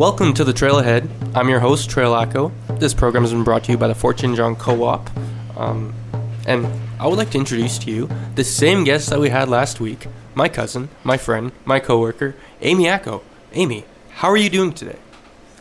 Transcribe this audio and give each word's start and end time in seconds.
Welcome 0.00 0.32
to 0.32 0.44
the 0.44 0.54
Trail 0.54 0.78
Ahead. 0.78 1.10
I'm 1.34 1.50
your 1.50 1.60
host, 1.60 1.90
Trail 1.90 2.14
Acko. 2.14 2.52
This 2.78 2.94
program 2.94 3.22
has 3.22 3.34
been 3.34 3.44
brought 3.44 3.64
to 3.64 3.72
you 3.72 3.76
by 3.76 3.86
the 3.86 3.94
Fort 3.94 4.18
St. 4.18 4.34
John 4.34 4.56
Co-op. 4.56 5.10
Um, 5.58 5.92
and 6.46 6.66
I 6.98 7.06
would 7.06 7.18
like 7.18 7.28
to 7.32 7.38
introduce 7.38 7.76
to 7.80 7.90
you 7.90 8.08
the 8.34 8.42
same 8.42 8.84
guest 8.84 9.10
that 9.10 9.20
we 9.20 9.28
had 9.28 9.50
last 9.50 9.78
week, 9.78 10.06
my 10.34 10.48
cousin, 10.48 10.88
my 11.04 11.18
friend, 11.18 11.52
my 11.66 11.80
coworker, 11.80 12.34
Amy 12.62 12.84
Acko. 12.84 13.20
Amy, 13.52 13.84
how 14.08 14.30
are 14.30 14.38
you 14.38 14.48
doing 14.48 14.72
today? 14.72 14.98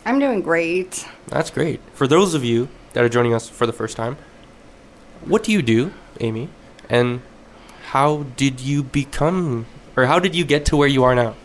I'm 0.05 0.19
doing 0.19 0.41
great. 0.41 1.05
That's 1.27 1.51
great. 1.51 1.81
For 1.93 2.07
those 2.07 2.33
of 2.33 2.45
you 2.45 2.69
that 2.93 3.03
are 3.03 3.09
joining 3.09 3.33
us 3.33 3.49
for 3.49 3.67
the 3.67 3.73
first 3.73 3.97
time, 3.97 4.15
what 5.25 5.43
do 5.43 5.51
you 5.51 5.61
do, 5.61 5.91
Amy? 6.21 6.47
And 6.89 7.23
how 7.87 8.23
did 8.37 8.61
you 8.61 8.83
become, 8.83 9.65
or 9.97 10.05
how 10.05 10.17
did 10.17 10.33
you 10.33 10.45
get 10.45 10.63
to 10.67 10.77
where 10.77 10.87
you 10.87 11.03
are 11.03 11.13
now? 11.13 11.35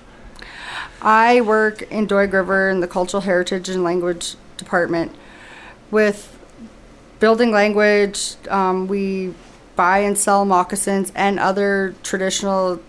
I 1.05 1.43
work 1.43 1.83
in 1.83 2.07
Doig 2.09 2.33
River 2.33 2.71
in 2.71 2.81
the 2.81 2.89
Cultural 2.89 3.21
Heritage 3.21 3.69
and 3.69 3.85
Language 3.85 4.37
Department 4.57 5.15
with 5.91 6.37
building 7.21 7.53
language. 7.53 8.37
Um, 8.49 8.89
we 8.89 9.35
buy 9.77 9.99
and 9.99 10.17
sell 10.17 10.47
moccasins 10.47 11.13
and 11.15 11.39
other 11.39 11.95
traditional 12.03 12.81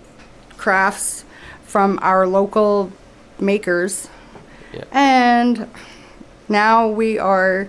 crafts 0.55 1.25
from 1.63 1.99
our 2.01 2.25
local 2.25 2.91
makers. 3.37 4.07
Yeah. 4.73 4.85
And 4.93 5.70
now 6.47 6.87
we 6.87 7.20
are 7.20 7.67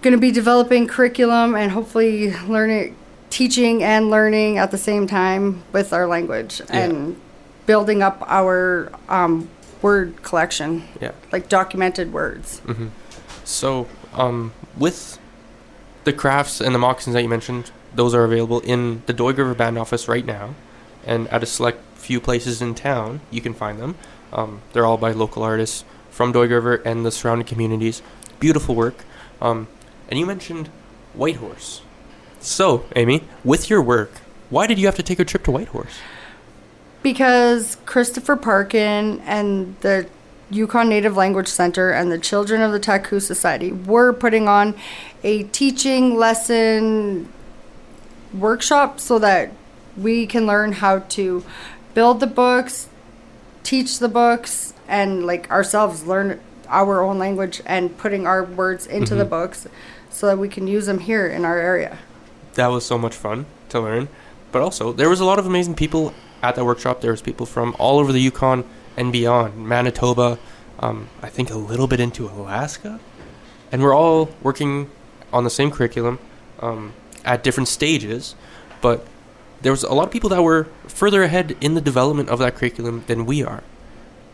going 0.00 0.12
to 0.12 0.20
be 0.20 0.30
developing 0.30 0.86
curriculum 0.86 1.54
and 1.54 1.70
hopefully 1.72 2.34
learning, 2.46 2.96
teaching 3.28 3.82
and 3.82 4.10
learning 4.10 4.56
at 4.56 4.70
the 4.70 4.78
same 4.78 5.06
time 5.06 5.62
with 5.72 5.92
our 5.92 6.06
language 6.06 6.62
Yeah. 6.70 6.84
and 6.84 7.20
building 7.66 8.02
up 8.02 8.22
our 8.26 8.92
um, 9.08 9.48
word 9.82 10.22
collection, 10.22 10.84
Yeah. 11.00 11.12
like 11.32 11.48
documented 11.48 12.12
words. 12.12 12.60
hmm 12.60 12.88
So, 13.44 13.86
um, 14.14 14.52
with 14.76 15.18
the 16.04 16.12
crafts 16.12 16.60
and 16.60 16.74
the 16.74 16.78
moccasins 16.78 17.14
that 17.14 17.22
you 17.22 17.28
mentioned, 17.28 17.70
those 17.94 18.14
are 18.14 18.24
available 18.24 18.60
in 18.60 19.02
the 19.06 19.14
Doig 19.14 19.36
River 19.38 19.54
Band 19.54 19.78
office 19.78 20.08
right 20.08 20.24
now, 20.26 20.54
and 21.06 21.28
at 21.28 21.42
a 21.42 21.46
select 21.46 21.80
few 21.96 22.20
places 22.20 22.60
in 22.60 22.74
town, 22.74 23.20
you 23.30 23.40
can 23.40 23.54
find 23.54 23.78
them. 23.80 23.94
Um, 24.32 24.60
they're 24.72 24.84
all 24.86 24.96
by 24.98 25.12
local 25.12 25.42
artists 25.42 25.84
from 26.10 26.32
Doig 26.32 26.50
River 26.50 26.76
and 26.84 27.04
the 27.06 27.10
surrounding 27.10 27.46
communities. 27.46 28.02
Beautiful 28.40 28.74
work. 28.74 29.04
Um, 29.40 29.68
and 30.08 30.18
you 30.18 30.26
mentioned 30.26 30.68
Whitehorse. 31.14 31.82
So, 32.40 32.84
Amy, 32.96 33.24
with 33.44 33.70
your 33.70 33.80
work, 33.80 34.10
why 34.50 34.66
did 34.66 34.78
you 34.78 34.86
have 34.86 34.96
to 34.96 35.02
take 35.02 35.18
a 35.18 35.24
trip 35.24 35.44
to 35.44 35.50
Whitehorse? 35.50 35.96
Because 37.04 37.76
Christopher 37.84 38.34
Parkin 38.34 39.20
and 39.26 39.76
the 39.82 40.06
Yukon 40.50 40.88
Native 40.88 41.16
Language 41.16 41.48
Center 41.48 41.90
and 41.90 42.10
the 42.10 42.18
Children 42.18 42.62
of 42.62 42.72
the 42.72 42.78
Taku 42.78 43.20
Society 43.20 43.72
were 43.72 44.14
putting 44.14 44.48
on 44.48 44.74
a 45.22 45.42
teaching 45.42 46.16
lesson 46.16 47.28
workshop 48.32 49.00
so 49.00 49.18
that 49.18 49.52
we 49.98 50.26
can 50.26 50.46
learn 50.46 50.72
how 50.72 51.00
to 51.00 51.44
build 51.92 52.20
the 52.20 52.26
books, 52.26 52.88
teach 53.62 53.98
the 53.98 54.08
books, 54.08 54.72
and 54.88 55.26
like 55.26 55.50
ourselves 55.50 56.06
learn 56.06 56.40
our 56.70 57.02
own 57.02 57.18
language 57.18 57.60
and 57.66 57.98
putting 57.98 58.26
our 58.26 58.42
words 58.42 58.86
into 58.86 59.14
the 59.14 59.26
Mhm. 59.26 59.30
books 59.30 59.66
so 60.10 60.26
that 60.26 60.38
we 60.38 60.48
can 60.48 60.66
use 60.66 60.86
them 60.86 61.00
here 61.00 61.26
in 61.26 61.44
our 61.44 61.58
area. 61.58 61.98
that 62.54 62.68
was 62.68 62.86
so 62.86 62.96
much 62.96 63.14
fun 63.14 63.44
to 63.68 63.80
learn. 63.80 64.06
But 64.52 64.62
also, 64.62 64.92
there 64.92 65.10
was 65.10 65.18
a 65.18 65.24
lot 65.24 65.40
of 65.40 65.46
amazing 65.46 65.74
people 65.74 66.14
at 66.44 66.54
that 66.56 66.64
workshop. 66.64 67.00
There 67.00 67.10
was 67.10 67.22
people 67.22 67.46
from 67.46 67.74
all 67.78 67.98
over 67.98 68.12
the 68.12 68.20
Yukon 68.20 68.64
and 68.96 69.12
beyond, 69.12 69.56
Manitoba, 69.56 70.38
um, 70.78 71.08
I 71.22 71.28
think 71.28 71.50
a 71.50 71.56
little 71.56 71.86
bit 71.86 72.00
into 72.00 72.28
Alaska, 72.28 73.00
and 73.72 73.82
we're 73.82 73.94
all 73.94 74.30
working 74.42 74.90
on 75.32 75.44
the 75.44 75.50
same 75.50 75.70
curriculum 75.70 76.18
um, 76.60 76.92
at 77.24 77.42
different 77.42 77.68
stages. 77.68 78.34
But 78.80 79.06
there 79.62 79.72
was 79.72 79.82
a 79.82 79.94
lot 79.94 80.04
of 80.04 80.10
people 80.10 80.30
that 80.30 80.42
were 80.42 80.64
further 80.86 81.22
ahead 81.22 81.56
in 81.60 81.74
the 81.74 81.80
development 81.80 82.28
of 82.28 82.38
that 82.40 82.54
curriculum 82.54 83.04
than 83.06 83.24
we 83.24 83.42
are, 83.42 83.62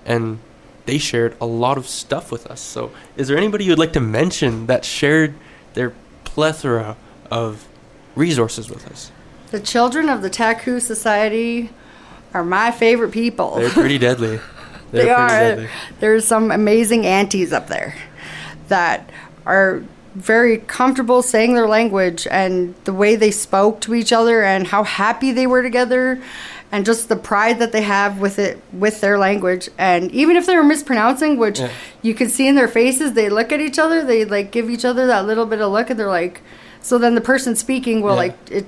and 0.05 0.41
they 0.87 0.99
shared 0.99 1.37
a 1.41 1.47
lot 1.47 1.79
of 1.79 1.87
stuff 1.87 2.33
with 2.33 2.47
us. 2.49 2.61
So, 2.61 2.91
is 3.17 3.29
there 3.29 3.37
anybody 3.37 3.65
you'd 3.65 3.79
like 3.79 3.93
to 3.93 4.01
mention 4.01 4.67
that 4.67 4.85
shared 4.85 5.35
their 5.75 5.93
plethora 6.25 6.97
of 7.31 7.69
resources 8.15 8.69
with 8.69 8.87
us. 8.91 9.11
The 9.51 9.61
Children 9.61 10.09
of 10.09 10.23
the 10.23 10.31
Taku 10.31 10.81
Society 10.81 11.71
are 12.35 12.45
my 12.45 12.71
favorite 12.71 13.11
people. 13.13 13.57
They're 13.57 13.71
pretty 13.71 13.99
deadly. 14.07 14.39
They're 14.39 14.41
they 14.93 14.99
pretty 15.03 15.11
are. 15.11 15.29
deadly. 15.29 15.69
There's 16.01 16.25
some 16.25 16.51
amazing 16.51 17.07
aunties 17.07 17.53
up 17.53 17.69
there 17.69 17.95
that 18.69 19.09
are 19.47 19.83
very 20.15 20.59
comfortable 20.59 21.23
saying 21.23 21.55
their 21.55 21.69
language 21.69 22.27
and 22.31 22.75
the 22.85 22.93
way 22.93 23.15
they 23.17 23.31
spoke 23.31 23.81
to 23.83 23.95
each 23.95 24.13
other 24.13 24.43
and 24.43 24.67
how 24.67 24.83
happy 24.83 25.31
they 25.31 25.47
were 25.47 25.63
together 25.63 26.21
and 26.73 26.85
just 26.85 27.09
the 27.09 27.15
pride 27.17 27.59
that 27.61 27.71
they 27.73 27.83
have 27.83 28.19
with 28.21 28.39
it 28.41 28.61
with 28.73 29.01
their 29.01 29.19
language 29.19 29.69
and 29.79 30.11
even 30.11 30.35
if 30.37 30.47
they 30.47 30.57
were 30.57 30.65
mispronouncing 30.65 31.37
which 31.39 31.61
Yeah. 31.61 31.71
you 32.03 32.13
can 32.15 32.29
see 32.29 32.49
in 32.49 32.57
their 32.57 32.67
faces 32.69 33.13
they 33.13 33.29
look 33.29 33.53
at 33.53 33.61
each 33.61 33.79
other 33.79 34.05
they 34.05 34.25
like 34.25 34.51
give 34.51 34.69
each 34.69 34.85
other 34.85 35.07
that 35.07 35.27
little 35.27 35.47
bit 35.47 35.61
of 35.61 35.71
look 35.71 35.91
and 35.91 35.99
they're 35.99 36.09
like 36.09 36.41
so 36.83 36.99
then 36.99 37.15
the 37.15 37.21
person 37.21 37.55
speaking 37.55 38.03
will 38.03 38.11
Yeah. 38.15 38.17
like 38.17 38.37
it 38.51 38.67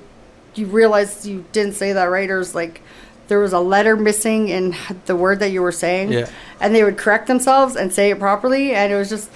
you 0.54 0.66
realize 0.66 1.26
you 1.26 1.44
didn't 1.50 1.74
say 1.74 1.92
that 1.92 2.04
right 2.04 2.30
or 2.30 2.40
it's 2.40 2.54
like 2.54 2.82
there 3.28 3.38
was 3.38 3.52
a 3.52 3.60
letter 3.60 3.96
missing 3.96 4.48
in 4.48 4.74
the 5.06 5.16
word 5.16 5.38
that 5.40 5.50
you 5.50 5.62
were 5.62 5.72
saying 5.72 6.12
Yeah. 6.12 6.28
and 6.60 6.74
they 6.74 6.82
would 6.84 6.98
correct 6.98 7.26
themselves 7.26 7.76
and 7.76 7.92
say 7.92 8.10
it 8.10 8.18
properly 8.18 8.74
and 8.74 8.92
it 8.92 8.96
was 8.96 9.08
just 9.08 9.30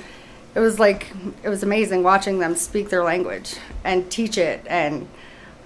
it 0.55 0.61
was 0.61 0.79
like 0.79 1.07
it 1.43 1.49
was 1.49 1.63
amazing 1.63 2.03
watching 2.03 2.39
them 2.39 2.55
speak 2.57 2.89
their 2.91 3.05
language 3.05 3.57
and 3.85 4.11
teach 4.11 4.39
it 4.39 4.65
and 4.67 5.07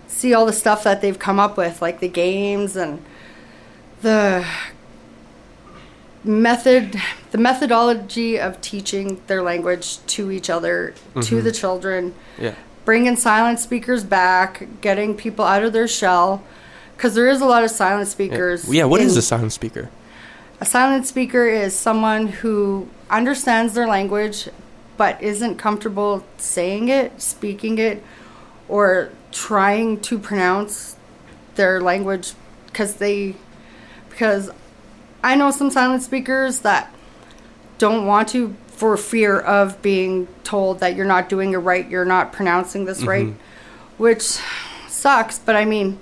see 0.08 0.34
all 0.34 0.44
the 0.46 0.52
stuff 0.52 0.82
that 0.84 1.00
they've 1.00 1.18
come 1.18 1.38
up 1.38 1.56
with 1.56 1.80
like 1.80 2.00
the 2.00 2.08
games 2.08 2.76
and 2.76 3.02
the 4.02 4.44
method 6.22 7.00
the 7.30 7.38
methodology 7.38 8.38
of 8.38 8.60
teaching 8.60 9.20
their 9.26 9.42
language 9.42 10.04
to 10.06 10.30
each 10.30 10.50
other 10.50 10.92
to 11.14 11.20
Mhm. 11.36 11.42
the 11.44 11.52
children 11.52 12.14
Yeah. 12.38 12.52
bringing 12.84 13.16
silent 13.16 13.58
speakers 13.58 14.04
back 14.04 14.66
getting 14.82 15.14
people 15.14 15.44
out 15.44 15.62
of 15.62 15.72
their 15.72 15.88
shell 15.88 16.42
because 17.00 17.14
there 17.14 17.28
is 17.30 17.40
a 17.40 17.46
lot 17.46 17.64
of 17.64 17.70
silent 17.70 18.06
speakers 18.08 18.68
Yeah. 18.68 18.84
What 18.84 19.00
is 19.00 19.14
in- 19.14 19.20
a 19.20 19.22
silent 19.22 19.54
speaker? 19.54 19.88
a 20.60 20.66
silent 20.66 21.06
speaker 21.06 21.46
is 21.48 21.74
someone 21.74 22.26
who 22.26 22.86
understands 23.08 23.72
their 23.72 23.86
language 23.86 24.50
but 24.98 25.16
isn't 25.22 25.56
comfortable 25.56 26.22
saying 26.36 26.90
it, 26.90 27.22
speaking 27.22 27.78
it, 27.78 28.02
or 28.68 29.08
trying 29.32 29.98
to 30.00 30.18
pronounce 30.18 30.96
their 31.54 31.80
language 31.80 32.34
because 32.66 32.96
they 32.96 33.34
because 34.10 34.50
I 35.24 35.36
know 35.36 35.50
some 35.50 35.70
silent 35.70 36.02
speakers 36.02 36.58
that 36.60 36.92
don't 37.78 38.04
want 38.06 38.28
to 38.28 38.54
for 38.66 38.94
fear 38.98 39.38
of 39.40 39.80
being 39.80 40.28
told 40.44 40.80
that 40.80 40.96
you're 40.96 41.06
not 41.06 41.30
doing 41.30 41.54
it 41.54 41.58
right, 41.58 41.88
you're 41.88 42.04
not 42.04 42.30
pronouncing 42.30 42.84
this 42.84 43.02
right, 43.04 43.26
Mhm. 43.28 43.34
which 43.96 44.38
sucks, 44.88 45.38
but 45.38 45.56
I 45.56 45.64
mean 45.64 45.98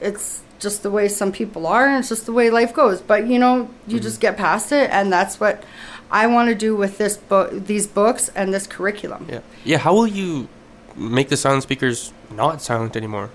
it's 0.00 0.42
just 0.58 0.82
the 0.82 0.90
way 0.90 1.08
some 1.08 1.32
people 1.32 1.66
are 1.66 1.86
and 1.86 1.98
it's 1.98 2.08
just 2.08 2.26
the 2.26 2.32
way 2.32 2.48
life 2.50 2.72
goes 2.72 3.00
but 3.00 3.26
you 3.26 3.38
know 3.38 3.68
you 3.86 4.00
just 4.00 4.16
mm-hmm. 4.16 4.22
get 4.22 4.36
past 4.36 4.72
it 4.72 4.88
and 4.90 5.12
that's 5.12 5.38
what 5.38 5.62
i 6.10 6.26
want 6.26 6.48
to 6.48 6.54
do 6.54 6.74
with 6.74 6.96
this 6.98 7.16
book 7.16 7.50
these 7.66 7.86
books 7.86 8.30
and 8.34 8.52
this 8.54 8.66
curriculum 8.66 9.26
Yeah. 9.30 9.40
Yeah. 9.64 9.78
How 9.78 9.92
will 9.94 10.06
you 10.06 10.48
make 10.96 11.28
the 11.28 11.36
silent 11.36 11.62
speakers 11.64 12.12
not 12.30 12.62
silent 12.62 12.96
anymore? 12.96 13.30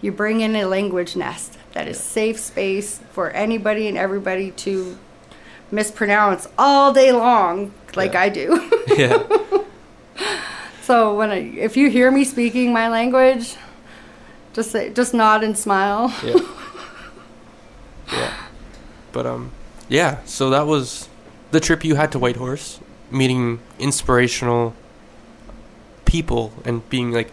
you 0.00 0.12
bring 0.12 0.40
in 0.42 0.54
a 0.56 0.64
language 0.66 1.16
nest 1.16 1.58
that 1.72 1.88
is 1.88 1.98
safe 1.98 2.38
space 2.38 3.00
for 3.12 3.30
anybody 3.30 3.88
and 3.88 3.96
everybody 3.96 4.50
to 4.50 4.96
mispronounce 5.70 6.46
all 6.58 6.92
day 6.92 7.10
long 7.10 7.72
like 7.96 8.12
Yeah. 8.12 8.20
i 8.20 8.28
do 8.28 8.70
yeah. 8.96 9.22
so 10.82 11.14
when 11.16 11.30
I, 11.30 11.38
if 11.38 11.76
you 11.76 11.88
hear 11.90 12.10
me 12.10 12.24
speaking 12.24 12.72
my 12.72 12.88
language 12.88 13.56
just 14.54 14.70
say 14.70 14.90
just 14.90 15.12
nod 15.12 15.44
and 15.44 15.58
smile 15.58 16.14
Yeah. 16.24 16.36
yeah. 18.12 18.34
But 19.12 19.26
um, 19.26 19.52
yeah. 19.88 20.24
So 20.24 20.50
that 20.50 20.66
was 20.66 21.08
the 21.50 21.60
trip 21.60 21.84
you 21.84 21.94
had 21.94 22.12
to 22.12 22.18
Whitehorse, 22.18 22.80
meeting 23.10 23.60
inspirational 23.78 24.74
people 26.04 26.52
and 26.64 26.88
being 26.88 27.12
like 27.12 27.30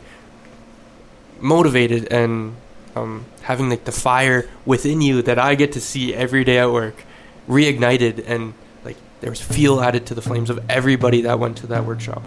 motivated 1.39 2.11
and 2.11 2.55
um, 2.95 3.25
having 3.43 3.69
like 3.69 3.85
the 3.85 3.91
fire 3.91 4.49
within 4.65 5.01
you 5.01 5.21
that 5.23 5.39
I 5.39 5.55
get 5.55 5.71
to 5.73 5.81
see 5.81 6.13
every 6.13 6.43
day 6.43 6.59
at 6.59 6.71
work 6.71 7.03
reignited 7.47 8.23
and 8.27 8.53
like 8.83 8.97
there 9.21 9.29
was 9.29 9.41
fuel 9.41 9.81
added 9.81 10.05
to 10.07 10.13
the 10.13 10.21
flames 10.21 10.49
of 10.49 10.59
everybody 10.69 11.21
that 11.21 11.39
went 11.39 11.57
to 11.57 11.67
that 11.67 11.85
workshop. 11.85 12.23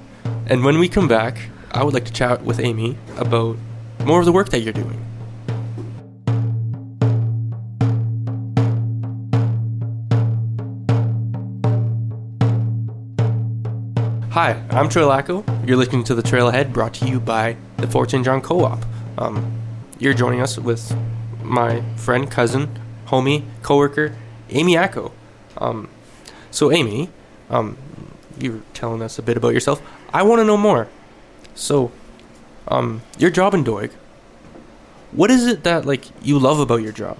And 0.46 0.64
when 0.64 0.78
we 0.78 0.88
come 0.88 1.08
back, 1.08 1.38
I 1.70 1.82
would 1.84 1.94
like 1.94 2.04
to 2.06 2.12
chat 2.12 2.42
with 2.42 2.60
Amy 2.60 2.96
about 3.16 3.56
more 4.04 4.20
of 4.20 4.26
the 4.26 4.32
work 4.32 4.50
that 4.50 4.60
you're 4.60 4.72
doing. 4.72 5.00
Hi, 14.30 14.60
I'm 14.70 14.88
Trail 14.88 15.10
Acko. 15.10 15.44
You're 15.64 15.76
listening 15.76 16.04
to 16.04 16.14
the 16.14 16.22
Trail 16.22 16.48
Ahead, 16.48 16.72
brought 16.72 16.92
to 16.94 17.06
you 17.06 17.20
by 17.20 17.56
the 17.76 17.86
Fort 17.86 18.10
St. 18.10 18.24
John 18.24 18.40
Co-op. 18.40 18.84
Um, 19.16 19.60
you're 19.98 20.12
joining 20.12 20.40
us 20.40 20.58
with 20.58 20.94
my 21.42 21.82
friend, 21.96 22.30
cousin, 22.30 22.68
homie, 23.06 23.44
coworker, 23.62 24.16
Amy 24.50 24.76
Acko. 24.76 25.12
Um, 25.58 25.88
so, 26.50 26.72
Amy, 26.72 27.10
um, 27.48 27.78
you 28.38 28.52
were 28.52 28.62
telling 28.74 29.02
us 29.02 29.18
a 29.18 29.22
bit 29.22 29.36
about 29.36 29.54
yourself. 29.54 29.80
I 30.12 30.24
want 30.24 30.40
to 30.40 30.44
know 30.44 30.56
more. 30.56 30.88
So, 31.54 31.92
um, 32.68 33.02
your 33.18 33.30
job 33.30 33.54
in 33.54 33.64
Doig. 33.64 33.90
What 35.12 35.30
is 35.30 35.46
it 35.46 35.64
that 35.64 35.84
like 35.84 36.06
you 36.22 36.38
love 36.38 36.58
about 36.58 36.82
your 36.82 36.92
job, 36.92 37.18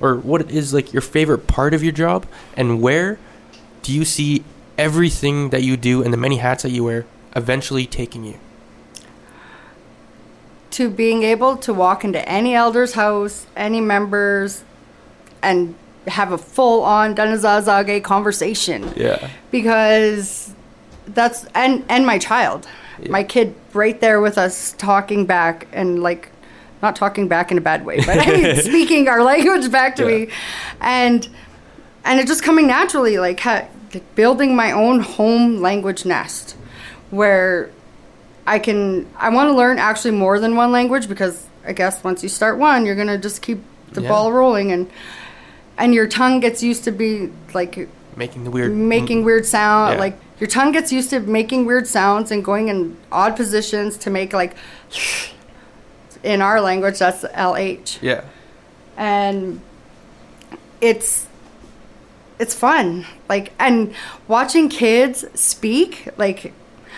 or 0.00 0.16
what 0.16 0.50
is 0.50 0.74
like 0.74 0.92
your 0.92 1.02
favorite 1.02 1.46
part 1.46 1.74
of 1.74 1.82
your 1.82 1.92
job, 1.92 2.26
and 2.56 2.80
where 2.82 3.18
do 3.82 3.92
you 3.92 4.04
see 4.04 4.44
everything 4.76 5.50
that 5.50 5.62
you 5.62 5.76
do 5.76 6.02
and 6.02 6.12
the 6.12 6.18
many 6.18 6.38
hats 6.38 6.62
that 6.64 6.70
you 6.70 6.84
wear 6.84 7.06
eventually 7.34 7.86
taking 7.86 8.24
you? 8.24 8.38
To 10.72 10.90
being 10.90 11.22
able 11.22 11.56
to 11.58 11.72
walk 11.72 12.04
into 12.04 12.26
any 12.28 12.54
elder's 12.54 12.94
house, 12.94 13.46
any 13.56 13.80
members, 13.80 14.64
and 15.42 15.74
have 16.08 16.32
a 16.32 16.38
full 16.38 16.82
on 16.82 17.14
Danazazage 17.14 18.02
conversation. 18.02 18.92
Yeah. 18.96 19.30
Because 19.50 20.52
that's 21.06 21.46
and 21.54 21.84
and 21.88 22.04
my 22.04 22.18
child. 22.18 22.66
Yeah. 23.00 23.10
My 23.10 23.22
kid 23.24 23.54
right 23.72 24.00
there 24.00 24.20
with 24.20 24.38
us 24.38 24.72
talking 24.78 25.26
back 25.26 25.66
and 25.72 26.02
like 26.02 26.30
not 26.82 26.96
talking 26.96 27.26
back 27.28 27.50
in 27.50 27.58
a 27.58 27.60
bad 27.60 27.84
way, 27.84 27.98
but 28.04 28.18
I 28.18 28.26
mean, 28.36 28.56
speaking 28.62 29.08
our 29.08 29.22
language 29.22 29.70
back 29.70 29.96
to 29.96 30.02
Yeah. 30.10 30.26
me. 30.26 30.28
And 30.80 31.28
and 32.04 32.20
it 32.20 32.26
just 32.26 32.42
coming 32.42 32.66
naturally 32.66 33.18
like, 33.18 33.40
ha- 33.40 33.66
like 33.92 34.14
building 34.14 34.54
my 34.54 34.72
own 34.72 35.00
home 35.00 35.60
language 35.60 36.04
nest 36.04 36.56
where 37.10 37.70
I 38.46 38.58
can 38.58 39.06
I 39.16 39.28
want 39.30 39.48
to 39.48 39.54
learn 39.54 39.78
actually 39.78 40.12
more 40.12 40.38
than 40.38 40.54
one 40.56 40.70
language 40.72 41.08
because 41.08 41.46
I 41.66 41.72
guess 41.72 42.02
once 42.04 42.22
you 42.22 42.28
start 42.28 42.58
one, 42.58 42.86
you're 42.86 42.94
going 42.94 43.08
to 43.08 43.18
just 43.18 43.42
keep 43.42 43.58
the 43.92 44.02
Yeah. 44.02 44.08
ball 44.08 44.32
rolling 44.32 44.70
and 44.72 44.90
and 45.78 45.92
your 45.94 46.06
tongue 46.06 46.40
gets 46.40 46.62
used 46.62 46.84
to 46.84 46.92
be 46.92 47.30
like 47.54 47.88
Making 48.16 48.44
the 48.44 48.50
weird 48.50 48.72
making 48.72 49.24
weird 49.24 49.44
sound 49.44 49.94
Yeah. 49.94 50.00
like 50.00 50.18
your 50.40 50.48
tongue 50.48 50.72
gets 50.72 50.90
used 50.90 51.10
to 51.10 51.20
making 51.20 51.66
weird 51.66 51.86
sounds 51.86 52.30
and 52.30 52.42
going 52.44 52.68
in 52.68 52.96
odd 53.12 53.36
positions 53.36 53.96
to 53.98 54.10
make 54.10 54.32
like 54.32 54.54
in 56.22 56.40
our 56.40 56.60
language 56.60 56.98
that's 56.98 57.24
lh 57.24 57.98
Yeah. 58.02 58.22
and 58.96 59.60
it's 60.80 61.26
it's 62.38 62.54
fun 62.54 63.06
like 63.28 63.52
and 63.58 63.94
watching 64.28 64.68
kids 64.68 65.24
speak 65.38 66.08
like 66.16 66.52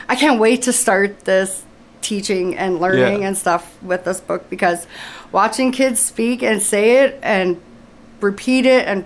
i 0.09 0.15
can't 0.17 0.39
wait 0.41 0.63
to 0.63 0.73
start 0.73 1.21
this 1.25 1.65
teaching 2.01 2.57
and 2.57 2.81
learning 2.81 3.23
Yeah. 3.23 3.29
and 3.29 3.37
stuff 3.37 3.77
with 3.83 4.05
this 4.05 4.21
book 4.21 4.49
because 4.51 4.87
watching 5.33 5.73
kids 5.73 6.01
speak 6.01 6.43
and 6.43 6.63
say 6.63 7.05
it 7.05 7.19
and 7.23 7.61
repeat 8.21 8.67
it 8.67 8.87
and 8.87 9.05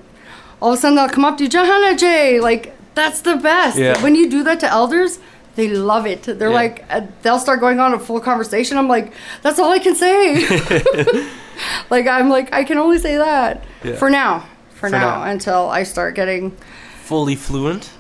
all 0.63 0.73
of 0.73 0.79
a 0.79 0.81
sudden 0.81 0.97
they'll 0.97 1.09
come 1.09 1.25
up 1.27 1.37
to 1.39 1.43
you 1.45 1.51
Johanna 1.51 1.97
J 1.97 2.41
like 2.41 2.73
that's 2.95 3.21
the 3.23 3.37
best 3.37 3.77
Yeah. 3.79 4.01
when 4.03 4.15
you 4.15 4.31
do 4.31 4.43
that 4.45 4.61
to 4.61 4.69
elders 4.71 5.19
they 5.57 5.69
love 5.69 6.07
it 6.07 6.23
they're 6.23 6.49
Yeah. 6.49 6.55
like 6.55 6.85
uh, 6.89 7.03
they'll 7.23 7.39
start 7.39 7.61
going 7.61 7.81
on 7.81 7.93
a 7.93 7.99
full 7.99 8.21
conversation 8.21 8.79
i'm 8.79 8.89
like 8.89 9.13
that's 9.43 9.59
all 9.59 9.71
i 9.71 9.79
can 9.79 9.95
say 9.95 10.47
like 11.91 12.07
I'm 12.07 12.29
like 12.31 12.53
I 12.53 12.65
can 12.65 12.79
only 12.79 12.99
say 12.99 13.17
that 13.19 13.65
Yeah. 13.85 13.97
for 13.97 14.09
now. 14.11 14.47
For, 14.71 14.89
For 14.89 14.91
now, 14.91 15.23
now. 15.25 15.31
until 15.31 15.69
I 15.71 15.83
start 15.85 16.15
getting 16.15 16.57
Fully 17.05 17.37
fluent. 17.37 17.91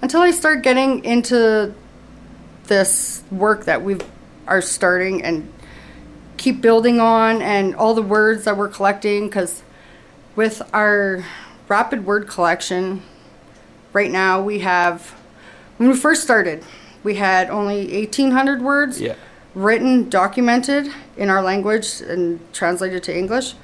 until 0.00 0.20
I 0.22 0.30
start 0.30 0.62
getting 0.62 1.04
into 1.04 1.74
this 2.68 3.22
work 3.30 3.64
that 3.64 3.82
we 3.82 3.96
are 4.46 4.62
starting 4.62 5.22
and 5.22 5.52
keep 6.36 6.60
building 6.60 6.98
on 7.00 7.42
and 7.42 7.74
all 7.74 7.94
the 7.94 8.02
words 8.02 8.44
that 8.44 8.56
we're 8.56 8.68
collecting 8.68 9.28
cuz 9.30 9.62
with 10.36 10.62
our 10.72 11.24
rapid 11.72 12.04
word 12.04 12.28
collection 12.28 13.02
right 13.94 14.10
now 14.10 14.32
we 14.50 14.58
have 14.58 15.10
when 15.78 15.88
we 15.88 15.96
first 15.96 16.22
started 16.22 16.62
we 17.02 17.14
had 17.16 17.50
only 17.50 17.80
1800 17.94 18.62
words 18.62 19.00
Yeah. 19.00 19.14
written, 19.54 20.08
documented 20.08 20.92
in 21.16 21.28
our 21.28 21.42
language 21.42 22.00
and 22.00 22.40
translated 22.52 23.02
to 23.04 23.16
English. 23.16 23.54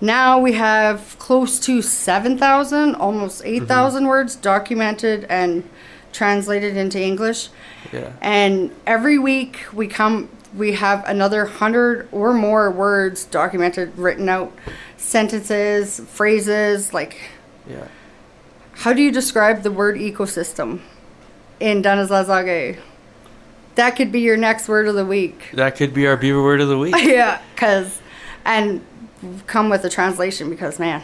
Now 0.00 0.38
we 0.38 0.52
have 0.54 1.16
close 1.18 1.58
to 1.60 1.80
7,000, 1.80 2.94
almost 2.94 3.42
mm-hmm. 3.42 3.62
8,000 3.62 4.06
words 4.06 4.36
documented 4.36 5.24
and 5.30 5.62
translated 6.12 6.76
into 6.76 7.00
English. 7.00 7.48
Yeah. 7.92 8.12
And 8.20 8.72
every 8.86 9.18
week 9.18 9.66
we 9.72 9.86
come 9.86 10.28
we 10.56 10.72
have 10.72 11.04
another 11.06 11.44
100 11.44 12.08
or 12.12 12.32
more 12.32 12.70
words 12.70 13.24
documented, 13.24 13.96
written 13.98 14.28
out, 14.28 14.52
sentences, 14.96 16.00
phrases 16.08 16.92
like 16.92 17.16
Yeah. 17.68 17.88
how 18.72 18.92
do 18.92 19.02
you 19.02 19.10
describe 19.12 19.62
the 19.62 19.70
word 19.70 19.96
ecosystem 19.96 20.80
in 21.60 21.82
Danazazage? 21.82 22.78
That 23.74 23.90
could 23.96 24.10
be 24.10 24.20
your 24.20 24.36
next 24.38 24.68
word 24.68 24.88
of 24.88 24.94
the 24.94 25.04
week. 25.04 25.50
That 25.52 25.76
could 25.76 25.92
be 25.92 26.06
our 26.06 26.16
beaver 26.16 26.42
word 26.42 26.60
of 26.60 26.68
the 26.68 26.78
week. 26.78 26.94
yeah, 27.02 27.40
because 27.54 28.00
and 28.44 28.84
come 29.46 29.68
with 29.68 29.84
a 29.84 29.90
translation 29.90 30.48
because 30.48 30.78
man, 30.78 31.02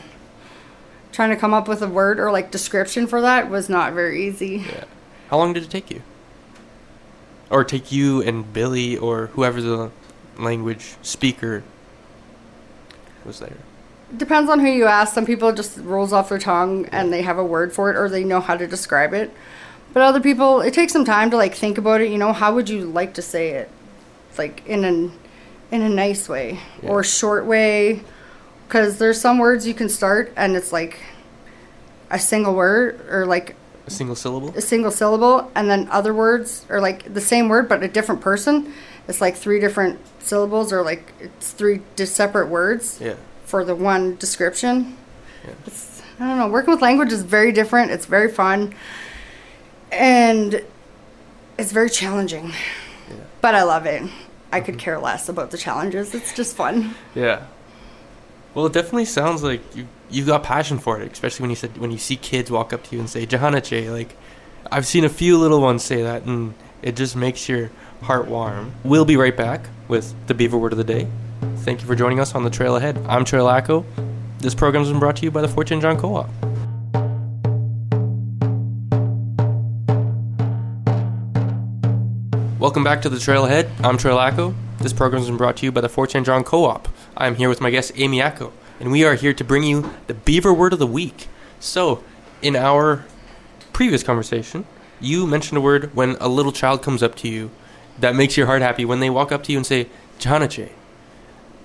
trying 1.12 1.30
to 1.30 1.36
come 1.36 1.52
up 1.52 1.68
with 1.68 1.82
a 1.82 1.88
word 1.88 2.18
or 2.18 2.30
like 2.32 2.50
description 2.50 3.06
for 3.06 3.20
that 3.20 3.50
was 3.50 3.68
not 3.68 3.92
very 3.92 4.26
easy. 4.26 4.64
Yeah. 4.66 4.84
How 5.28 5.38
long 5.38 5.52
did 5.52 5.62
it 5.64 5.70
take 5.70 5.90
you? 5.90 6.02
Or 7.50 7.64
take 7.64 7.92
you 7.92 8.22
and 8.22 8.50
Billy 8.52 8.96
or 8.96 9.26
whoever 9.28 9.60
the 9.60 9.90
language 10.38 10.94
speaker 11.02 11.62
was 13.26 13.38
there? 13.40 13.56
Depends 14.16 14.50
on 14.50 14.60
who 14.60 14.68
you 14.68 14.84
ask. 14.86 15.14
Some 15.14 15.24
people 15.26 15.52
just 15.52 15.78
rolls 15.78 16.12
off 16.12 16.28
their 16.28 16.38
tongue 16.38 16.86
and 16.92 17.12
they 17.12 17.22
have 17.22 17.38
a 17.38 17.44
word 17.44 17.72
for 17.72 17.90
it 17.90 17.96
or 17.96 18.08
they 18.08 18.24
know 18.24 18.40
how 18.40 18.56
to 18.56 18.66
describe 18.66 19.14
it. 19.14 19.30
But 19.92 20.02
other 20.02 20.20
people, 20.20 20.60
it 20.60 20.74
takes 20.74 20.92
some 20.92 21.04
time 21.04 21.30
to 21.30 21.36
like 21.36 21.54
think 21.54 21.78
about 21.78 22.00
it. 22.00 22.10
You 22.10 22.18
know, 22.18 22.32
how 22.32 22.54
would 22.54 22.68
you 22.68 22.84
like 22.86 23.14
to 23.14 23.22
say 23.22 23.50
it, 23.50 23.70
like 24.38 24.66
in 24.66 24.84
an 24.84 25.12
in 25.70 25.82
a 25.82 25.88
nice 25.88 26.28
way 26.28 26.60
or 26.82 27.02
short 27.02 27.46
way? 27.46 28.02
Because 28.66 28.98
there's 28.98 29.20
some 29.20 29.38
words 29.38 29.66
you 29.66 29.74
can 29.74 29.88
start 29.88 30.32
and 30.36 30.56
it's 30.56 30.72
like 30.72 30.98
a 32.10 32.18
single 32.18 32.54
word 32.54 33.00
or 33.10 33.26
like 33.26 33.54
A 33.86 33.90
single 33.90 34.16
syllable? 34.16 34.50
a 34.56 34.60
single 34.62 34.90
syllable, 34.90 35.50
and 35.54 35.70
then 35.70 35.88
other 35.90 36.12
words 36.14 36.64
are 36.70 36.80
like 36.80 37.12
the 37.12 37.20
same 37.20 37.48
word 37.48 37.68
but 37.68 37.82
a 37.82 37.88
different 37.88 38.20
person. 38.20 38.72
It's 39.08 39.20
like 39.20 39.36
three 39.36 39.58
different 39.60 39.98
syllables 40.20 40.72
or 40.72 40.82
like 40.82 41.12
it's 41.20 41.50
three 41.52 41.80
separate 41.96 42.48
words 42.48 42.98
Yeah. 43.00 43.14
For 43.52 43.66
the 43.66 43.74
one 43.76 44.16
description. 44.16 44.96
Yeah. 45.44 45.50
It's, 45.66 46.00
I 46.18 46.26
don't 46.26 46.38
know. 46.38 46.48
Working 46.48 46.72
with 46.72 46.80
language 46.80 47.12
is 47.12 47.22
very 47.22 47.52
different. 47.52 47.90
It's 47.90 48.06
very 48.06 48.30
fun, 48.32 48.74
and 49.92 50.64
it's 51.58 51.70
very 51.70 51.90
challenging. 51.90 52.46
Yeah. 53.10 53.16
But 53.42 53.54
I 53.54 53.64
love 53.64 53.84
it. 53.84 54.10
I 54.50 54.60
could 54.60 54.76
mm-hmm. 54.76 54.80
care 54.80 54.98
less 54.98 55.28
about 55.28 55.50
the 55.50 55.58
challenges. 55.58 56.14
It's 56.14 56.32
just 56.32 56.56
fun. 56.56 56.94
Yeah. 57.14 57.44
Well, 58.54 58.64
it 58.64 58.72
definitely 58.72 59.04
sounds 59.04 59.42
like 59.42 59.60
you 59.76 59.86
you 60.08 60.24
got 60.24 60.44
passion 60.44 60.78
for 60.78 60.98
it, 61.02 61.12
especially 61.12 61.42
when 61.42 61.50
you 61.50 61.56
said 61.56 61.76
when 61.76 61.90
you 61.90 61.98
see 61.98 62.16
kids 62.16 62.50
walk 62.50 62.72
up 62.72 62.82
to 62.84 62.96
you 62.96 63.00
and 63.00 63.10
say 63.10 63.26
Jahanache. 63.26 63.92
Like, 63.92 64.16
I've 64.70 64.86
seen 64.86 65.04
a 65.04 65.10
few 65.10 65.36
little 65.36 65.60
ones 65.60 65.84
say 65.84 66.02
that, 66.02 66.22
and 66.22 66.54
it 66.80 66.96
just 66.96 67.16
makes 67.16 67.50
your 67.50 67.70
heart 68.00 68.28
warm. 68.28 68.72
We'll 68.82 69.04
be 69.04 69.18
right 69.18 69.36
back 69.36 69.68
with 69.88 70.14
the 70.26 70.32
Beaver 70.32 70.56
Word 70.56 70.72
of 70.72 70.78
the 70.78 70.84
Day. 70.84 71.06
Thank 71.42 71.80
you 71.80 71.88
for 71.88 71.96
joining 71.96 72.20
us 72.20 72.36
on 72.36 72.44
the 72.44 72.50
Trail 72.50 72.76
Ahead. 72.76 72.96
I'm 73.08 73.24
Trail 73.24 73.48
Acko. 73.48 73.84
This 74.38 74.54
program's 74.54 74.88
been 74.88 75.00
brought 75.00 75.16
to 75.16 75.24
you 75.24 75.30
by 75.32 75.40
the 75.40 75.48
Fort 75.48 75.68
St. 75.68 75.82
John 75.82 75.98
Co-op. 75.98 76.28
Welcome 82.60 82.84
back 82.84 83.02
to 83.02 83.08
the 83.08 83.18
Trail 83.18 83.44
Ahead. 83.44 83.68
I'm 83.82 83.98
Trail 83.98 84.18
Acko. 84.18 84.54
This 84.78 84.92
program 84.92 85.20
has 85.20 85.28
been 85.28 85.36
brought 85.36 85.56
to 85.56 85.66
you 85.66 85.72
by 85.72 85.80
the 85.80 85.88
Fort 85.88 86.12
St. 86.12 86.24
John 86.24 86.44
Co-op. 86.44 86.88
I'm 87.16 87.34
here 87.34 87.48
with 87.48 87.60
my 87.60 87.70
guest 87.70 87.90
Amy 87.96 88.20
Acko, 88.20 88.52
and 88.78 88.92
we 88.92 89.04
are 89.04 89.14
here 89.14 89.34
to 89.34 89.42
bring 89.42 89.64
you 89.64 89.92
the 90.06 90.14
Beaver 90.14 90.54
Word 90.54 90.72
of 90.72 90.78
the 90.78 90.86
Week. 90.86 91.26
So, 91.58 92.04
in 92.40 92.54
our 92.54 93.04
previous 93.72 94.04
conversation, 94.04 94.64
you 95.00 95.26
mentioned 95.26 95.58
a 95.58 95.60
word 95.60 95.92
when 95.92 96.16
a 96.20 96.28
little 96.28 96.52
child 96.52 96.82
comes 96.82 97.02
up 97.02 97.16
to 97.16 97.28
you 97.28 97.50
that 97.98 98.14
makes 98.14 98.36
your 98.36 98.46
heart 98.46 98.62
happy 98.62 98.84
when 98.84 99.00
they 99.00 99.10
walk 99.10 99.32
up 99.32 99.42
to 99.44 99.52
you 99.52 99.58
and 99.58 99.66
say 99.66 99.88
Jahanache. 100.20 100.70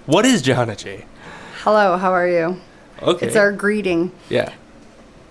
What 0.08 0.26
is 0.26 0.42
Jahanache? 0.42 1.04
Hello, 1.64 1.98
how 1.98 2.12
are 2.14 2.28
you? 2.28 2.60
Okay. 3.02 3.28
It's 3.28 3.36
our 3.36 3.52
greeting. 3.52 4.12
yeah. 4.30 4.54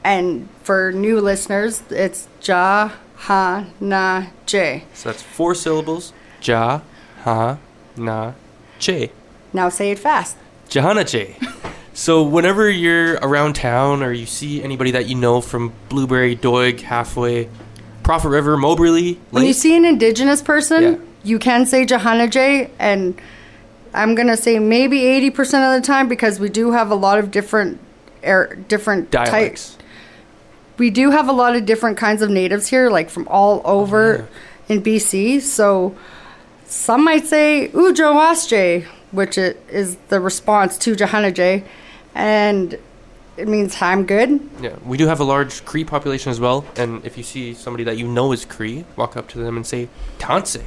And 0.04 0.48
for 0.62 0.92
new 0.92 1.20
listeners, 1.20 1.82
it's 1.90 2.28
Ja 2.42 2.92
Ha 3.16 3.66
Na 3.80 4.26
J. 4.46 4.84
So 4.94 5.08
that's 5.08 5.22
four 5.22 5.54
syllables. 5.56 6.12
Ja, 6.42 6.82
ha, 7.24 7.58
na, 7.96 8.34
che. 8.78 9.10
Now 9.52 9.68
say 9.68 9.90
it 9.90 9.98
fast. 9.98 10.36
Jahanache. 10.68 11.34
so 11.92 12.22
whenever 12.22 12.70
you're 12.70 13.14
around 13.14 13.54
town 13.54 14.02
or 14.02 14.12
you 14.12 14.26
see 14.26 14.62
anybody 14.62 14.92
that 14.92 15.08
you 15.08 15.16
know 15.16 15.40
from 15.40 15.72
Blueberry, 15.88 16.36
Doig, 16.36 16.82
Halfway, 16.82 17.48
Prophet 18.04 18.28
River, 18.28 18.56
Moberly 18.56 19.18
When 19.30 19.44
you 19.44 19.52
see 19.54 19.76
an 19.76 19.84
indigenous 19.84 20.40
person, 20.42 20.82
Yeah. 20.82 20.96
you 21.24 21.38
can 21.40 21.66
say 21.66 21.84
Jahanajay, 21.84 22.70
and 22.78 23.20
I'm 23.96 24.14
gonna 24.14 24.36
say 24.36 24.58
maybe 24.58 25.00
80% 25.00 25.74
of 25.74 25.80
the 25.80 25.86
time 25.86 26.06
because 26.06 26.38
we 26.38 26.50
do 26.50 26.72
have 26.72 26.90
a 26.90 26.94
lot 26.94 27.18
of 27.18 27.30
different 27.30 27.80
air, 28.22 28.54
different 28.68 29.10
types. 29.10 29.30
dialects. 29.30 29.78
We 30.76 30.90
do 30.90 31.10
have 31.10 31.28
a 31.28 31.32
lot 31.32 31.56
of 31.56 31.64
different 31.64 31.96
kinds 31.96 32.20
of 32.20 32.28
natives 32.28 32.68
here, 32.68 32.90
like 32.90 33.08
from 33.08 33.26
all 33.28 33.62
over 33.64 34.28
oh, 34.28 34.72
in 34.72 34.82
BC. 34.82 35.40
So 35.40 35.96
some 36.66 37.04
might 37.04 37.24
say 37.26 37.70
Ujo 37.72 38.86
which 39.12 39.38
is 39.38 39.96
the 40.08 40.20
response 40.20 40.76
to 40.76 40.94
Jahanajay, 40.94 41.64
and 42.14 42.78
it 43.38 43.48
means 43.48 43.80
I'm 43.80 44.04
good. 44.04 44.46
Yeah, 44.60 44.76
we 44.84 44.98
do 44.98 45.06
have 45.06 45.20
a 45.20 45.24
large 45.24 45.64
Cree 45.64 45.84
population 45.84 46.30
as 46.30 46.38
well. 46.38 46.66
And 46.76 47.02
if 47.06 47.16
you 47.16 47.22
see 47.22 47.54
somebody 47.54 47.84
that 47.84 47.96
you 47.96 48.06
know 48.06 48.32
is 48.32 48.44
Cree, 48.44 48.84
walk 48.96 49.16
up 49.16 49.26
to 49.28 49.38
them 49.38 49.56
and 49.56 49.66
say 49.66 49.88
Tanse. 50.18 50.62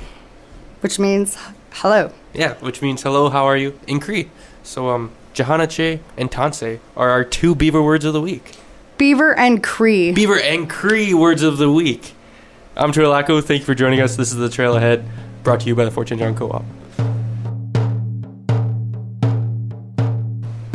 which 0.82 0.98
means 0.98 1.38
hello. 1.74 2.12
Yeah, 2.34 2.54
which 2.56 2.82
means 2.82 3.02
hello, 3.02 3.30
how 3.30 3.46
are 3.46 3.58
you 3.58 3.80
in 3.88 4.00
Cree. 4.00 4.30
So 4.64 4.90
um, 4.90 5.12
Jahanache 5.34 6.00
and 6.18 6.32
Tanse 6.32 6.80
are 6.96 7.10
our 7.10 7.24
two 7.24 7.56
beaver 7.56 7.82
words 7.82 8.06
of 8.06 8.14
the 8.14 8.22
week. 8.22 8.56
Beaver 8.98 9.36
and 9.38 9.64
Cree. 9.64 10.12
Beaver 10.12 10.40
and 10.40 10.70
Cree 10.70 11.14
words 11.14 11.42
of 11.42 11.58
the 11.58 11.72
week. 11.72 12.14
I'm 12.76 12.92
Trail 12.92 13.12
Acko. 13.12 13.42
Thank 13.42 13.62
you 13.62 13.66
for 13.66 13.74
joining 13.74 14.00
us. 14.00 14.16
This 14.16 14.32
is 14.32 14.38
the 14.38 14.50
Trail 14.50 14.76
Ahead, 14.76 15.06
brought 15.44 15.62
to 15.62 15.68
you 15.68 15.76
by 15.76 15.86
the 15.86 15.92
Fort 15.92 16.08
St. 16.08 16.20
John 16.20 16.36
Co-op. 16.36 16.64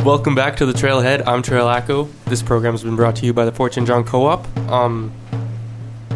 Welcome 0.05 0.35
back 0.35 0.57
to 0.57 0.65
the 0.65 0.73
Trail 0.73 0.99
Ahead. 0.99 1.21
I'm 1.23 1.41
Trail 1.41 1.67
Acko. 1.67 2.09
This 2.25 2.43
program 2.43 2.73
has 2.73 2.83
been 2.83 2.95
brought 2.95 3.15
to 3.17 3.25
you 3.25 3.33
by 3.33 3.45
the 3.45 3.51
Fort 3.51 3.73
St. 3.73 3.87
John 3.87 4.03
Co-op. 4.03 4.45
Um, 4.69 5.11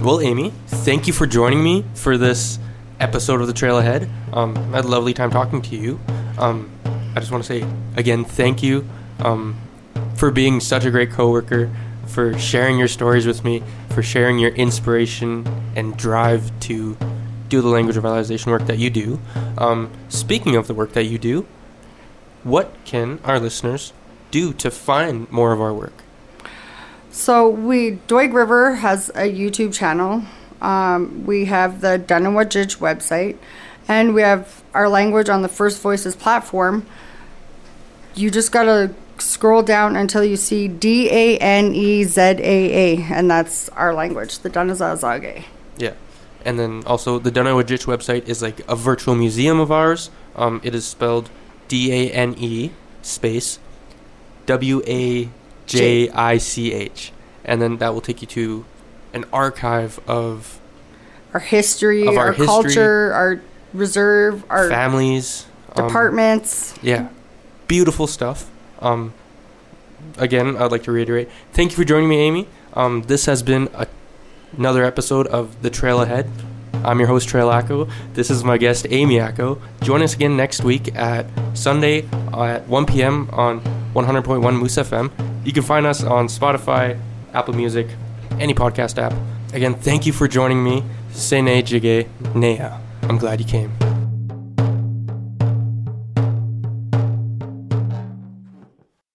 well, 0.02 0.22
Amy, 0.22 0.52
thank 0.68 1.08
you 1.08 1.14
for 1.14 1.26
joining 1.26 1.64
me 1.64 1.86
for 1.94 2.18
this 2.18 2.60
episode 3.00 3.42
of 3.42 3.48
the 3.48 3.54
Trail 3.54 3.78
Ahead. 3.78 4.10
Um, 4.34 4.58
I 4.74 4.78
had 4.78 4.86
a 4.86 4.88
lovely 4.88 5.14
time 5.14 5.32
talking 5.32 5.62
to 5.64 5.76
you. 5.76 6.00
Um, 6.38 6.72
I 7.16 7.20
just 7.20 7.32
want 7.32 7.44
to 7.44 7.48
say 7.48 7.68
again, 7.96 8.26
thank 8.26 8.62
you 8.62 8.88
um, 9.20 9.58
for 10.16 10.32
being 10.32 10.60
such 10.60 10.86
a 10.86 10.92
great 10.92 11.12
coworker, 11.12 11.72
for 12.08 12.38
sharing 12.38 12.78
your 12.78 12.88
stories 12.88 13.26
with 13.26 13.44
me, 13.44 13.64
for 13.90 14.02
sharing 14.02 14.40
your 14.40 14.52
inspiration 14.52 15.48
and 15.76 15.96
drive 15.98 16.58
to 16.62 16.98
do 17.50 17.62
the 17.62 17.68
language 17.68 17.96
revitalization 17.96 18.48
work 18.48 18.66
that 18.68 18.78
you 18.78 18.90
do. 18.90 19.20
Um, 19.58 19.92
speaking 20.08 20.56
of 20.56 20.68
the 20.68 20.74
work 20.74 20.94
that 20.94 21.06
you 21.06 21.18
do, 21.18 21.48
what 22.44 22.74
can 22.86 23.20
our 23.24 23.40
listeners 23.40 23.94
do 24.32 24.54
to 24.54 24.72
find 24.72 25.30
more 25.32 25.52
of 25.52 25.62
our 25.62 25.74
work? 25.74 26.04
So 27.12 27.50
we 27.50 28.00
Doig 28.08 28.34
River 28.34 28.76
has 28.76 29.10
a 29.10 29.34
YouTube 29.34 29.74
channel. 29.74 30.24
Um, 30.62 31.26
we 31.26 31.46
have 31.46 31.82
the 31.82 31.98
Dane 31.98 32.24
Wajich 32.24 32.78
website, 32.78 33.38
and 33.88 34.14
we 34.14 34.22
have 34.22 34.64
our 34.74 34.90
language 34.90 35.30
on 35.30 35.42
the 35.42 35.48
First 35.48 35.82
Voices 35.82 36.16
platform. 36.16 36.86
You 38.16 38.30
just 38.30 38.52
gotta 38.52 38.94
scroll 39.18 39.62
down 39.62 39.96
until 39.96 40.24
you 40.24 40.36
see 40.36 40.68
D 40.68 41.10
A 41.10 41.38
N 41.38 41.74
E 41.74 42.04
Z 42.04 42.22
A 42.22 42.34
A, 42.40 42.98
and 43.04 43.30
that's 43.30 43.70
our 43.70 43.94
language, 43.94 44.40
the 44.40 44.50
Danazazage. 44.50 45.46
Yeah. 45.78 45.94
And 46.46 46.58
then 46.58 46.84
also 46.86 47.20
the 47.20 47.32
Dane 47.32 47.46
Wajich 47.46 47.86
website 47.86 48.28
is 48.28 48.42
like 48.42 48.62
a 48.68 48.76
virtual 48.76 49.16
museum 49.16 49.60
of 49.60 49.72
ours. 49.72 50.10
Um, 50.36 50.62
it 50.64 50.74
is 50.74 50.86
spelled 50.86 51.30
D 51.68 51.92
A 51.92 52.12
N 52.12 52.36
E 52.38 52.72
space 53.02 53.60
W 54.46 54.82
A 54.88 55.30
J 55.66 56.10
I 56.10 56.38
C 56.38 56.74
H. 56.74 57.12
And 57.46 57.62
then 57.62 57.78
that 57.78 57.94
will 57.94 58.02
take 58.02 58.22
you 58.22 58.28
to 58.28 58.66
an 59.14 59.26
archive 59.34 60.00
of 60.08 60.60
Our 61.34 61.40
history, 61.40 62.08
Of 62.08 62.18
our 62.18 62.28
our, 62.28 62.32
history. 62.34 62.46
culture, 62.48 63.14
our 63.14 63.42
reserve, 63.74 64.44
our 64.50 64.70
families. 64.70 65.46
um, 65.76 65.88
departments. 65.88 66.76
Yeah, 66.82 67.10
beautiful 67.68 68.08
stuff. 68.08 68.50
Um, 68.82 69.14
again, 70.18 70.58
I'd 70.58 70.72
like 70.72 70.84
to 70.84 70.92
reiterate. 70.92 71.30
Thank 71.54 71.72
you 71.72 71.78
for 71.78 71.84
joining 71.84 72.10
me, 72.10 72.18
Amy. 72.20 72.48
Um, 72.74 73.04
this 73.04 73.26
has 73.26 73.44
been 73.44 73.70
a, 73.74 73.88
another 74.58 74.84
episode 74.84 75.28
of 75.28 75.62
The 75.62 75.70
Trail 75.70 76.02
Ahead. 76.02 76.30
I'm 76.84 76.98
your 77.00 77.08
host, 77.10 77.28
Trail 77.28 77.50
Acko. 77.52 77.90
This 78.14 78.30
is 78.30 78.44
my 78.44 78.58
guest, 78.58 78.88
Amy 78.90 79.20
Acko. 79.20 79.60
Join 79.84 80.02
us 80.02 80.14
again 80.14 80.38
next 80.38 80.64
week 80.64 80.96
at 80.96 81.26
Sunday 81.54 82.06
at 82.34 82.66
1 82.68 82.86
p.m. 82.86 83.30
on 83.34 83.60
100.1 83.94 84.58
Moose 84.58 84.76
FM. 84.78 85.12
You 85.46 85.52
can 85.52 85.64
find 85.64 85.86
us 85.86 86.04
on 86.04 86.28
Spotify, 86.28 86.98
Apple 87.34 87.54
Music, 87.54 87.88
any 88.40 88.54
podcast 88.54 88.98
app. 88.98 89.14
Again, 89.54 89.74
thank 89.76 90.06
you 90.06 90.14
for 90.14 90.28
joining 90.28 90.64
me. 90.64 90.84
Sene 91.12 91.62
Jige 91.64 92.08
Nea. 92.36 92.80
I'm 93.04 93.18
glad 93.18 93.40
you 93.40 93.46
came. 93.46 93.89